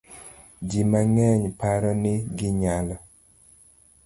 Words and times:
Ji 0.69 0.81
mang'eny 0.91 1.43
paro 1.59 1.91
ni 2.03 2.13
ginyalo 2.37 2.95